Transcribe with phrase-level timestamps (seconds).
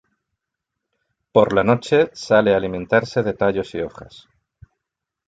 [1.31, 4.27] Por la noche sale a alimentarse de tallos y hojas.